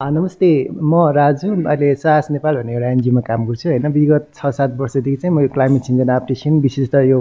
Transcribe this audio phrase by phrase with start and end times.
[0.00, 0.48] नमस्ते
[0.82, 3.86] म राजु अहिले साहस नेपाल भन्ने एउटा एनजिओमा काम गर्छु होइन?
[3.92, 7.18] विगत छ सात वर्षदेखि चाहिँ म यो क्लाइमेट चेन्ज एन्ड एप्टेसन विशेष त यो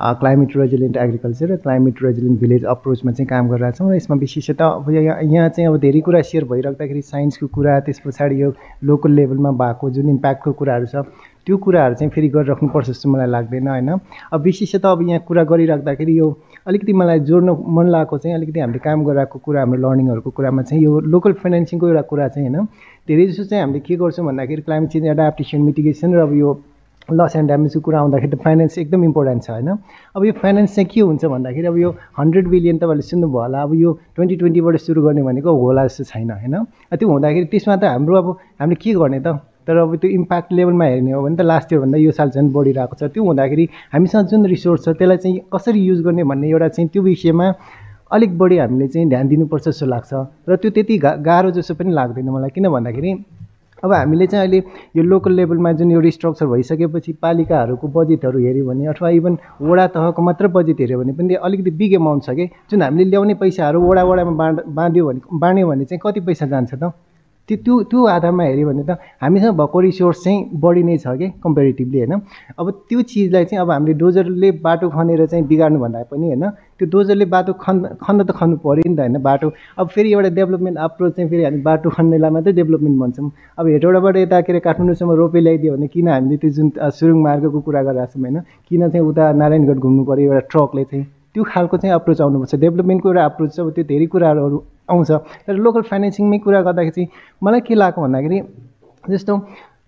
[0.00, 4.64] क्लाइमेट रेजिलियन्ट एग्रिकल्चर र क्लाइमेट रेजिलियन्ट भिलेज अप्रोचमा चाहिँ काम गरिरहेको छौँ र यसमा विशेषतः
[4.66, 8.52] अब यहाँ यहाँ चाहिँ अब धेरै कुरा सेयर भइराख्दाखेरि साइन्सको कुरा त्यस पछाडि यो
[8.84, 11.04] लोकल लेभलमा भएको जुन इम्प्याक्टको कुराहरू छ
[11.46, 13.90] त्यो कुराहरू चाहिँ फेरि गरिराख्नुपर्छ जस्तो मलाई लाग्दैन होइन?
[14.32, 16.28] अब विशेषतः अब यहाँ कुरा गरिराख्दाखेरि यो
[16.66, 20.82] अलिकति मलाई जोड्न मन लागेको चाहिँ अलिकति हामीले काम गराएको कुरा हाम्रो लर्निङहरूको कुरामा चाहिँ
[20.84, 22.66] यो लोकल फाइनेन्सिङको एउटा कुरा चाहिँ होइन?
[23.08, 26.52] धेरै जस्तो चाहिँ हामीले के गर्छौँ भन्दाखेरि क्लाइमेट चेन्ज एडाप्टेसन मिटिगेसन र अब यो
[27.12, 29.68] लस एन्ड ड्यामेजको कुरा आउँदाखेरि त फाइनेन्स एकदम इम्पोर्टेन्ट छ होइन?
[30.16, 33.74] अब यो फाइनेन्स चाहिँ के हुन्छ भन्दाखेरि अब यो हन्ड्रेड बिलियन तपाईँहरूले सुन्नुभयो होला। अब
[33.74, 36.54] यो ट्वेन्टी ट्वेन्टीबाट सुरु गर्ने भनेको होला जस्तो छैन होइन?
[36.96, 38.28] त्यो हुँदाखेरि त्यसमा त हाम्रो अब
[38.60, 39.36] हामीले के गर्ने त?
[39.64, 42.94] तर अब त्यो इम्प्याक्ट लेभलमा हेर्ने हो भने त लास्ट इयरभन्दा यो साल झन् बढिरहेको
[42.96, 46.88] छ। त्यो हुँदाखेरि हामीसँग जुन रिसोर्स छ त्यसलाई चाहिँ कसरी युज गर्ने भन्ने एउटा चाहिँ
[46.88, 47.46] त्यो विषयमा
[48.12, 50.12] अलिक बढी हामीले चाहिँ ध्यान दिनुपर्छ जस्तो लाग्छ।
[50.48, 53.12] र त्यो त्यति गा गाह्रो जस्तो पनि लाग्दैन मलाई। किन भन्दाखेरि
[53.84, 54.62] अब हामीले चाहिँ अहिले
[54.96, 60.22] यो लोकल लेभलमा जुन यो रिस्ट्रक्चर भइसकेपछि पालिकाहरूको बजेटहरू हेऱ्यो भने अथवा इभन वडा तहको
[60.22, 62.46] मात्र बजेट हेऱ्यो भने पनि अलिकति बिग एमाउन्ट छ कि?
[62.70, 66.74] जुन हामीले ल्याउने पैसाहरू वडा वडामा बाँड बाँध्यो भने बाँड्यो भने चाहिँ कति पैसा जान्छ
[66.74, 66.92] त?
[67.48, 71.28] त्यो त्यो त्यो आधारमा हेऱ्यो भने त हामीसँग भएको रिसोर्स चाहिँ बढी नै छ कि
[71.44, 72.12] कम्पेरिटिभली होइन?
[72.58, 76.44] अब त्यो चिजलाई चाहिँ अब हामीले डोजरले बाटो खनेर चाहिँ बिगार्नु भन्दा पनि होइन?
[76.78, 79.20] त्यो डोजरले बाटो खन् खन्न त खन्नु पऱ्यो नि त होइन?
[79.20, 83.66] बाटो अब फेरि एउटा डेभलपमेन्ट अप्रोच चाहिँ फेरि हामी बाटो खन्नेलाई मात्रै डेभलपमेन्ट भन्छौँ। अब
[83.68, 87.82] हेटौँडाबाट यता के अरे काठमाडौँसम्म रोपे ल्याइदियो भने किन हामीले त्यो जुन सुरुङ मार्गको कुरा
[87.82, 88.40] गरिरहेको छौँ होइन?
[88.68, 91.04] किन चाहिँ उता नारायणगढ घुम्नु पऱ्यो एउटा ट्रकले चाहिँ?
[91.34, 95.10] त्यो खालको चाहिँ अप्रोच आउनुपर्छ। डेभलपमेन्टको एउटा अप्रोच छ अब त्यो धेरै कुराहरू आउँछ।
[95.46, 97.08] तर लोकल फाइनेन्सिङमै कुरा गर्दाखेरि चाहिँ
[97.42, 98.40] मलाई के लाग्यो भन्दाखेरि
[99.04, 99.36] जस्तो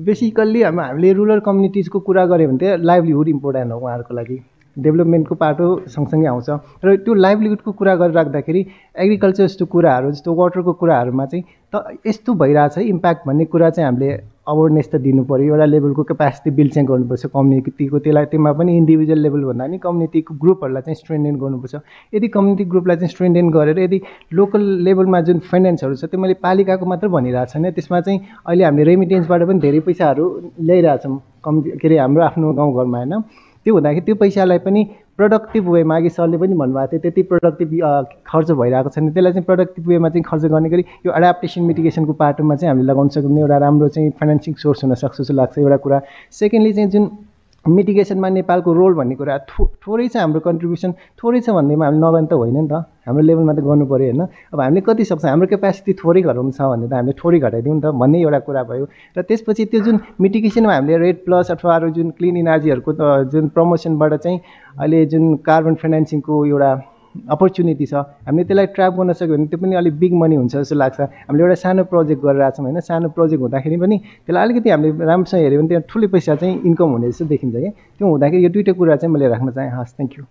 [0.00, 4.38] बेसिकल्ली अब हामीले रुरल कम्युनिटिजको कुरा गऱ्यो भने चाहिँ लाइभलीहुड इम्पोर्टेन्ट हो उहाँहरूको लागि।
[4.76, 6.50] डेभलपमेन्टको पाटो सँगसँगै आउँछ।
[6.84, 8.66] र त्यो लाइभलीहुडको कुरा गरिराख्दाखेरि
[8.98, 11.44] एग्रिकल्चर जस्तो कुराहरू जस्तो वाटरको कुराहरूमा चाहिँ
[11.74, 14.12] त यस्तो भइरहेछ इम्प्याक्ट भन्ने कुरा चाहिँ हामीले
[14.44, 19.20] अवेरनेस त दिनु पऱ्यो एउटा लेभलको क्यापासिटी बिल्ड चाहिँ गर्नुपर्छ कम्युनिटीको त्यसलाई त्यसमा पनि इन्डिभिजुअल
[19.24, 21.74] लेभल भन्दा पनि कम्युनिटीको ग्रुपहरूलाई चाहिँ स्ट्रेन्डेन गर्नुपर्छ।
[22.14, 24.00] यदि कम्युनिटी ग्रुपलाई चाहिँ स्ट्रेन्डेन गरेर यदि
[24.36, 28.84] लोकल लेभलमा जुन फाइनेन्सहरू छ त्यो मैले पालिकाको मात्र भनिरहेको छैन। त्यसमा चाहिँ अहिले हामीले
[28.84, 30.24] रेमिटेन्सबाट पनि धेरै पैसाहरू
[30.60, 33.14] ल्याइरहेछौँ। कम् के अरे हाम्रो आफ्नो गाउँघरमा होइन?
[33.64, 34.82] त्यो हुँदाखेरि त्यो पैसालाई पनि
[35.16, 37.70] प्रोडक्टिभ वेमा अघि सरले पनि भन्नुभएको थियो त्यति प्रोडक्टिभ
[38.26, 42.54] खर्च भइरहेको छैन। त्यसलाई चाहिँ प्रोडक्टिभ वेमा चाहिँ खर्च गर्ने गरी यो एडाप्टेसन मिटिगेसनको पाटोमा
[42.56, 46.00] चाहिँ हामीले लगाउन सक्ने एउटा राम्रो चाहिँ फाइनेन्सिङ सोर्स हुनसक्छ जस्तो लाग्छ एउटा कुरा।
[46.40, 47.04] सेकेन्डली चाहिँ जुन
[47.66, 52.28] मिटिगेसनमा नेपालको रोल भन्ने कुरा थो थोरै छ हाम्रो कन्ट्रिब्युसन थोरै छ भन्दैमा हामी नगर्ने
[52.28, 52.74] त होइन नि त।
[53.08, 55.24] हाम्रो लेभलमा त गर्नु पऱ्यो होइन। अब हामीले कति सक्छ?
[55.24, 58.62] हाम्रो क्यापेसिटी थोरै घटाउनु छ भने त हामीले थोरै घटाइदिउँ नि त भन्ने एउटा कुरा
[58.68, 58.84] भयो।
[59.16, 62.92] र त्यसपछि त्यो जुन मिटिगेसनमा हामीले रेड प्लस अथवा अरू जुन क्लिन इनर्जीहरूको
[63.32, 64.38] जुन प्रमोसनबाट चाहिँ
[64.80, 66.70] अहिले जुन कार्बन फाइनेन्सिङको एउटा
[67.30, 67.94] अपर्च्युनिटी छ.
[68.26, 71.00] हामीले त्यसलाई ट्र्याप गर्न सक्यो भने त्यो पनि अलिक बिग मनी हुन्छ जस्तो लाग्छ.
[71.00, 75.40] हामीले एउटा सानो प्रोजेक्ट गरिरहेको छौँ होइन सानो प्रोजेक्ट हुँदाखेरि पनि त्यसलाई अलिकति हामीले राम्रोसँग
[75.40, 78.72] हेऱ्यो भने त्यहाँ ठुलो पैसा चाहिँ इन्कम हुने जस्तो देखिन्छ कि त्यो हुँदाखेरि यो दुइटै
[78.78, 80.24] कुरा चाहिँ मैले राख्न चाहेँ। हस् थ्याङ्क यू